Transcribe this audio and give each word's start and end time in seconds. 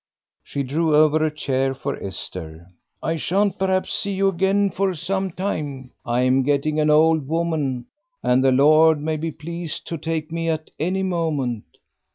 She 0.43 0.63
drew 0.63 0.95
over 0.95 1.23
a 1.23 1.29
chair 1.29 1.75
for 1.75 1.95
Esther. 2.03 2.65
"I 3.03 3.17
shan't 3.17 3.59
perhaps 3.59 3.93
see 3.93 4.13
you 4.15 4.29
again 4.29 4.71
for 4.71 4.95
some 4.95 5.29
time. 5.29 5.91
I 6.03 6.21
am 6.21 6.41
getting 6.41 6.79
an 6.79 6.89
old 6.89 7.27
woman, 7.27 7.85
and 8.23 8.43
the 8.43 8.51
Lord 8.51 8.99
may 8.99 9.17
be 9.17 9.29
pleased 9.31 9.85
to 9.89 9.99
take 9.99 10.31
me 10.31 10.49
at 10.49 10.71
any 10.79 11.03
moment. 11.03 11.65